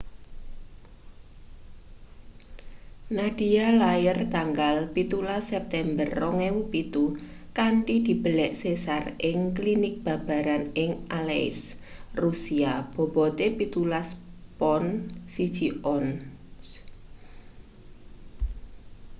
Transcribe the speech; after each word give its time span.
nadia 3.17 3.67
lair 3.81 4.17
tanggal 4.35 4.75
17 4.95 5.49
september 5.53 6.07
2007 6.09 7.53
kanthi 7.57 7.95
dibelek 8.07 8.51
sesar 8.61 9.03
ing 9.29 9.39
klinik 9.57 9.95
babaran 10.05 10.63
ing 10.83 10.91
aleisk 11.17 11.65
rusia 12.21 12.71
bobote 12.93 13.45
17 13.61 14.09
pon 14.59 14.83
1 15.27 15.93
ons 15.95 16.65